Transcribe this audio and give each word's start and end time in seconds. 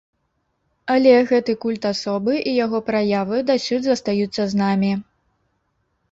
Але 0.93 1.09
гэты 1.31 1.53
культ 1.65 1.83
асобы 1.89 2.33
і 2.51 2.53
яго 2.65 2.79
праявы 2.87 3.37
дасюль 3.51 3.83
застаюцца 3.89 4.41
з 4.55 4.61
намі. 4.63 4.91